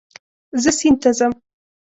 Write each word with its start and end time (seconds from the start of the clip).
زه 0.61 0.69
سیند 0.77 0.97
ته 1.01 1.09
ځم 1.17 1.31